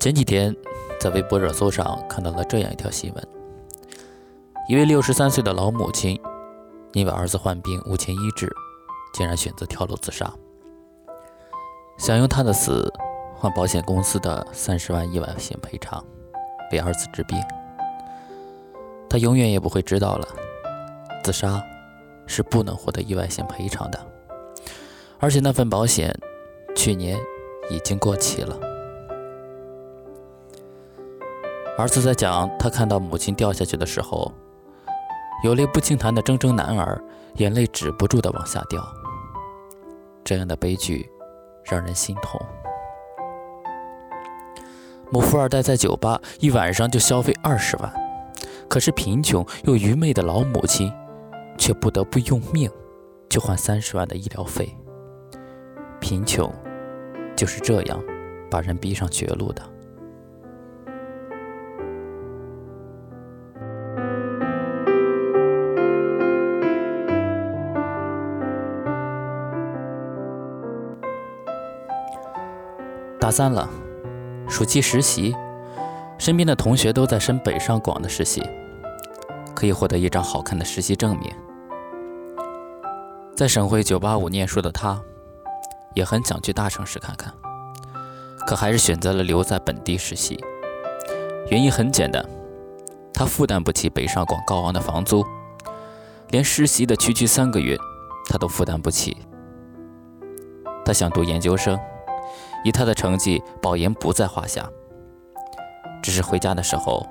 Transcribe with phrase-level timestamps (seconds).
[0.00, 0.56] 前几天，
[0.98, 3.28] 在微博热搜上看到了这样一条新闻：
[4.66, 6.18] 一位六十三岁的老母亲，
[6.94, 8.50] 因为儿子患病无钱医治，
[9.12, 10.32] 竟然选择跳楼自杀，
[11.98, 12.90] 想用他的死
[13.36, 16.02] 换保险公司的三十万意外险赔偿，
[16.72, 17.38] 为儿子治病。
[19.06, 20.26] 他永远也不会知道了，
[21.22, 21.62] 自杀
[22.26, 24.00] 是不能获得意外险赔偿的，
[25.18, 26.10] 而且那份保险
[26.74, 27.18] 去年
[27.68, 28.69] 已经过期了。
[31.80, 34.30] 儿子在讲他看到母亲掉下去的时候，
[35.42, 37.02] 有泪不轻弹的铮铮男儿，
[37.36, 38.86] 眼泪止不住的往下掉。
[40.22, 41.10] 这样的悲剧
[41.64, 42.38] 让人心痛。
[45.10, 47.90] 某富二代在酒吧一晚上就消费二十万，
[48.68, 50.92] 可是贫穷又愚昧的老母亲，
[51.56, 52.70] 却不得不用命
[53.30, 54.76] 去换三十万的医疗费。
[55.98, 56.52] 贫穷
[57.34, 57.98] 就是这样
[58.50, 59.62] 把人逼上绝路的。
[73.20, 73.68] 大三了，
[74.48, 75.36] 暑期实习，
[76.18, 78.42] 身边的同学都在申北上广的实习，
[79.54, 81.30] 可以获得一张好看的实习证明。
[83.36, 84.98] 在省会985念书的他，
[85.94, 87.30] 也很想去大城市看看，
[88.46, 90.42] 可还是选择了留在本地实习。
[91.50, 92.24] 原因很简单，
[93.12, 95.22] 他负担不起北上广高昂的房租，
[96.30, 97.76] 连实习的区区三个月，
[98.30, 99.14] 他都负担不起。
[100.86, 101.78] 他想读研究生。
[102.64, 104.68] 以他的成绩，保研不在话下。
[106.02, 107.06] 只是回家的时候，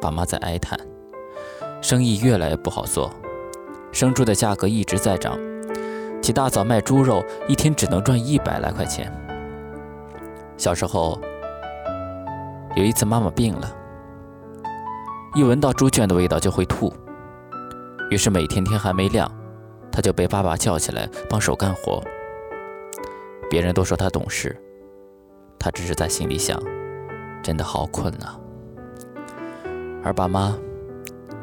[0.00, 0.78] 爸妈在哀叹，
[1.80, 3.10] 生意越来越不好做，
[3.92, 5.38] 生猪的价格一直在涨，
[6.22, 9.12] 起大早卖猪肉，一天只能赚一百来块钱。
[10.56, 11.18] 小时候，
[12.76, 13.74] 有一次妈妈病了，
[15.34, 16.92] 一闻到猪圈的味道就会吐，
[18.10, 19.30] 于是每天天还没亮，
[19.90, 22.02] 他就被爸爸叫起来帮手干活。
[23.48, 24.54] 别人都说他懂事。
[25.58, 26.58] 他只是在心里想，
[27.42, 28.38] 真的好困啊。
[30.04, 30.56] 而爸妈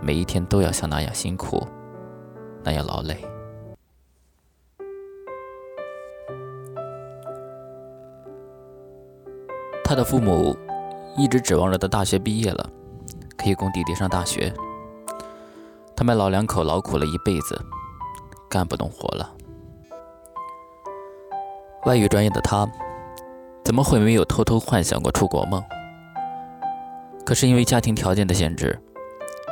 [0.00, 1.66] 每一天都要像那样辛苦，
[2.64, 3.16] 那样劳累。
[9.84, 10.56] 他的父母
[11.16, 12.70] 一直指望着他大学毕业了，
[13.36, 14.52] 可以供弟弟上大学。
[15.94, 17.60] 他们老两口劳苦了一辈子，
[18.48, 19.30] 干不动活了。
[21.84, 22.66] 外语专业的他。
[23.68, 25.62] 怎么会没有偷偷幻想过出国梦？
[27.22, 28.80] 可是因为家庭条件的限制，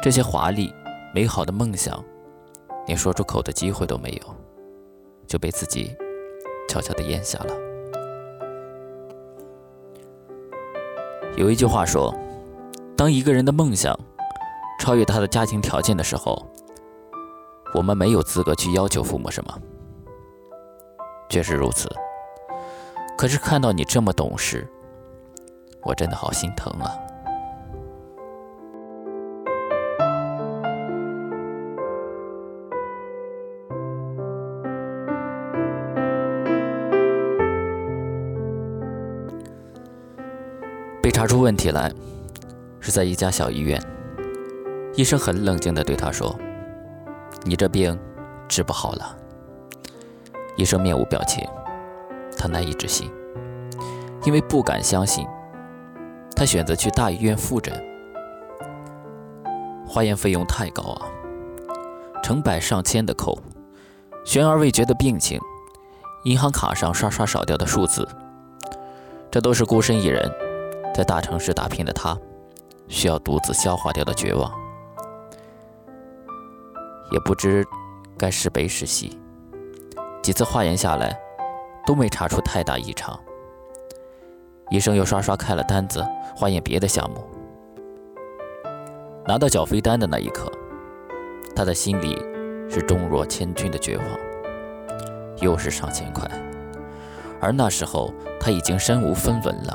[0.02, 0.72] 这些华丽
[1.14, 2.02] 美好的梦想，
[2.86, 4.34] 连说出口的机会都没有，
[5.26, 5.94] 就被自己
[6.66, 7.54] 悄悄地咽下了。
[11.36, 12.10] 有一句话说
[12.96, 13.94] ：“当一个人的梦想
[14.80, 16.42] 超越他的家庭条件的时候，
[17.74, 19.60] 我们没有资格去要求父母什么。”
[21.28, 21.86] 确实如此。
[23.16, 24.68] 可是看到你这么懂事，
[25.82, 26.92] 我真的好心疼啊！
[41.02, 41.90] 被查出问题来，
[42.80, 43.80] 是在一家小医院，
[44.94, 46.36] 医生很冷静的对他说
[47.44, 47.98] ：“你这病
[48.46, 49.16] 治不好了。”
[50.56, 51.42] 医生面无表情。
[52.36, 53.10] 他难以置信，
[54.24, 55.26] 因为不敢相信，
[56.34, 57.74] 他选择去大医院复诊，
[59.88, 61.06] 化验费用太高啊，
[62.22, 63.38] 成百上千的扣，
[64.24, 65.40] 悬而未决的病情，
[66.24, 68.06] 银行卡上刷刷少掉的数字，
[69.30, 70.30] 这都是孤身一人
[70.94, 72.16] 在大城市打拼的他
[72.88, 74.52] 需要独自消化掉的绝望，
[77.10, 77.66] 也不知
[78.18, 79.18] 该是悲是喜，
[80.22, 81.18] 几次化验下来。
[81.86, 83.18] 都没查出太大异常，
[84.70, 86.04] 医生又刷刷开了单子，
[86.34, 87.24] 化验别的项目。
[89.24, 90.50] 拿到缴费单的那一刻，
[91.54, 92.16] 他的心里
[92.68, 94.06] 是重若千钧的绝望，
[95.40, 96.28] 又是上千块，
[97.40, 99.72] 而那时候他已经身无分文了。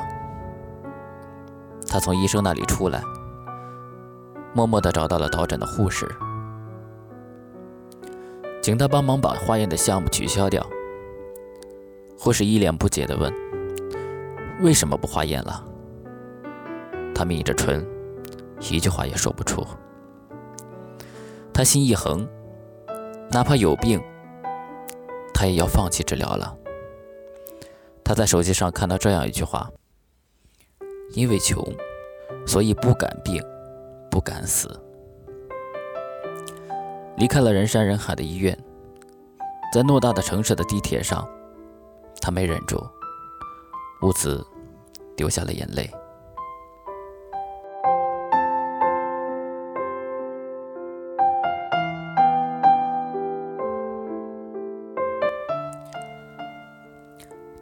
[1.87, 3.01] 他从医生那里出来，
[4.53, 6.09] 默默地找到了导诊的护士，
[8.61, 10.65] 请他帮忙把化验的项目取消掉。
[12.23, 13.33] 护士一脸不解地问
[14.61, 15.65] ：“为什么不化验了？”
[17.15, 17.83] 他抿着唇，
[18.59, 19.65] 一句话也说不出。
[21.51, 22.29] 他心一横，
[23.31, 23.99] 哪怕有病，
[25.33, 26.55] 他也要放弃治疗了。
[28.03, 29.67] 他在手机上看到这样一句话
[31.15, 31.59] ：“因为穷，
[32.45, 33.43] 所以不敢病，
[34.11, 34.69] 不敢死。
[37.17, 38.55] 离开了人山人海的医院，
[39.73, 41.27] 在偌大的城市的地铁上，
[42.21, 42.87] 他没忍住，
[44.01, 44.45] 兀自
[45.17, 45.89] 流下了眼泪。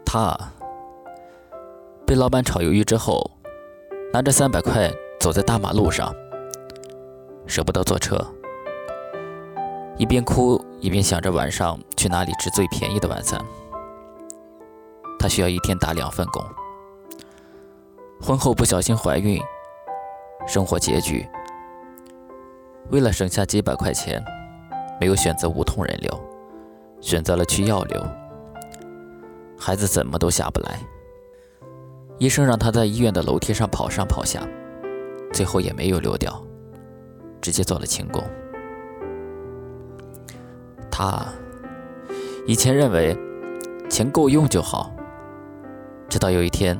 [0.05, 0.35] 他
[2.05, 3.31] 被老板炒鱿鱼之后，
[4.11, 6.13] 拿着三百块走在大马路上，
[7.45, 8.17] 舍不得坐车，
[9.97, 13.39] 一边哭一边想着晚上去哪里吃最便宜的晚餐。
[15.19, 16.41] 她需要一天打两份工，
[18.21, 19.39] 婚后不小心怀孕，
[20.47, 21.27] 生活拮据，
[22.89, 24.23] 为了省下几百块钱，
[24.99, 26.09] 没有选择无痛人流，
[27.01, 28.01] 选择了去药流。
[29.59, 30.79] 孩子怎么都下不来，
[32.17, 34.41] 医生让她在医院的楼梯上跑上跑下，
[35.33, 36.41] 最后也没有流掉，
[37.41, 38.23] 直接做了清宫。
[40.89, 41.25] 他
[42.45, 43.17] 以前认为
[43.89, 44.91] 钱够用就好，
[46.09, 46.77] 直到有一天，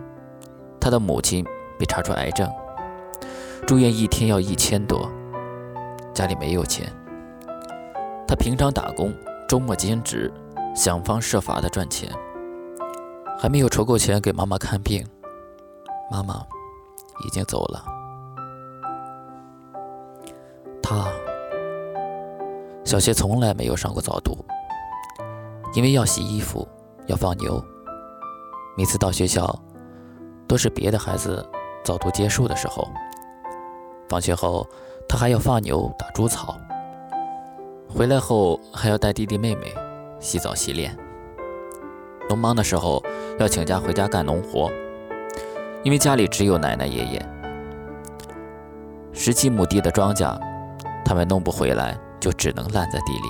[0.82, 1.46] 他的母亲
[1.78, 2.52] 被查出癌症，
[3.68, 5.08] 住院一天要一千多，
[6.14, 6.92] 家里没有钱，
[8.28, 9.14] 他平常打工，
[9.48, 10.34] 周末兼职，
[10.76, 12.12] 想方设法的赚钱。
[13.38, 15.06] 还没有筹够钱给妈妈看病，
[16.12, 16.46] 妈妈
[17.26, 17.86] 已经走了。
[20.82, 21.08] 他
[22.84, 24.44] 小学从来没有上过早读，
[25.74, 26.68] 因为要洗衣服，
[27.06, 27.64] 要放牛。
[28.80, 29.46] 每次到学校，
[30.48, 31.46] 都是别的孩子
[31.84, 32.88] 早读结束的时候。
[34.08, 34.66] 放学后，
[35.06, 36.56] 他还要放牛、打猪草。
[37.90, 39.76] 回来后，还要带弟弟妹妹
[40.22, 40.98] 洗澡洗脸。
[42.30, 43.04] 农忙的时候
[43.38, 44.72] 要请假回家干农活，
[45.84, 47.30] 因为家里只有奶奶爷爷。
[49.12, 50.40] 十几亩地的庄稼，
[51.04, 53.28] 他们弄不回来，就只能烂在地里，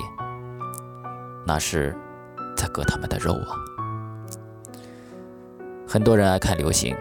[1.44, 1.92] 那是
[2.56, 3.69] 在割他们的肉啊！
[5.92, 6.96] 很多人爱看流星，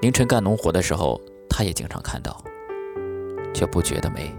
[0.00, 2.42] 凌晨干农活的时候，他也经常看到，
[3.52, 4.34] 却不觉得美，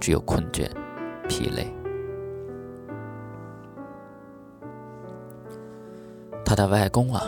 [0.00, 0.66] 只有困倦、
[1.28, 1.70] 疲累。
[6.42, 7.22] 他的外公啊，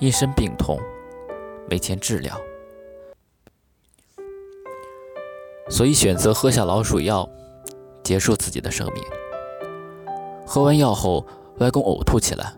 [0.00, 0.80] 一身病痛，
[1.70, 2.36] 没钱治疗，
[5.68, 7.28] 所以选择喝下老鼠药，
[8.02, 9.04] 结束自己的生命。
[10.44, 11.24] 喝完药后，
[11.58, 12.52] 外公呕吐起来，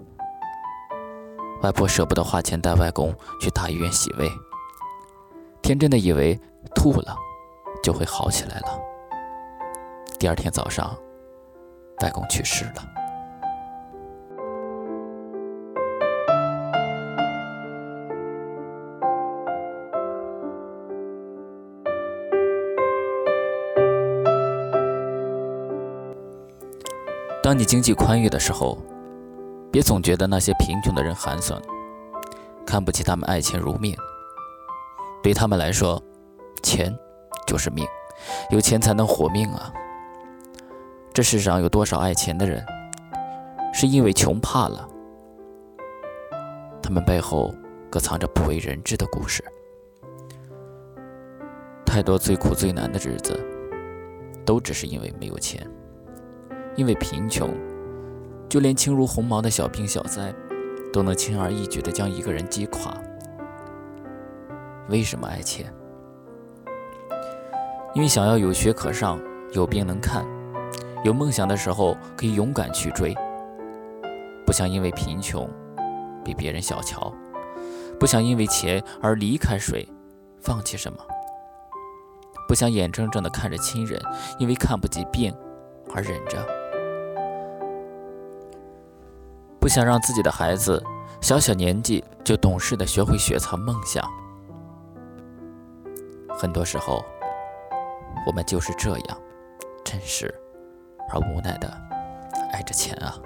[1.65, 4.31] 外婆舍不得花钱带外公去大医院洗胃，
[5.63, 6.39] 天真的以为
[6.75, 7.17] 吐了
[7.83, 8.79] 就会好起来了。
[10.19, 10.95] 第二天早上，
[12.03, 12.85] 外公去世了。
[27.43, 28.77] 当你经济宽裕的时候，
[29.75, 31.61] 别总觉得那些贫穷的人寒酸，
[32.65, 33.93] 看不起他们爱钱如命。
[35.21, 36.01] 对他们来说，
[36.63, 36.97] 钱
[37.45, 37.85] 就是命，
[38.51, 39.73] 有钱才能活命啊！
[41.13, 42.65] 这世上有多少爱钱的人，
[43.73, 44.89] 是因为穷怕了？
[46.81, 47.53] 他们背后
[47.91, 49.43] 各藏着不为人知的故事。
[51.85, 53.45] 太多最苦最难的日子，
[54.47, 55.69] 都只是因为没有钱。
[56.77, 57.53] 因为贫穷，
[58.55, 60.33] 就连轻如鸿毛的小病小灾，
[60.93, 62.97] 都能轻而易举地将一个人击垮。
[64.89, 65.75] 为什么爱钱？
[67.97, 69.21] 因为想要有学可上，
[69.55, 70.25] 有病能看，
[71.03, 73.13] 有梦想的时候可以勇敢去追。
[74.47, 75.51] 不想因为贫穷
[76.25, 77.13] 被别人小瞧，
[77.99, 79.85] 不想因为钱而离开谁，
[80.41, 80.99] 放弃什么。
[82.47, 84.01] 不想眼睁睁地看着亲人
[84.39, 85.35] 因为看不起病
[85.93, 86.64] 而忍着。
[89.65, 90.85] 不想让自己的孩子
[91.23, 94.07] 小小年纪就懂事的学会雪藏梦想。
[96.39, 97.03] 很多时候，
[98.27, 99.19] 我们就是这样
[99.83, 100.27] 真实
[101.11, 101.81] 而无奈的
[102.53, 103.17] 爱着钱啊。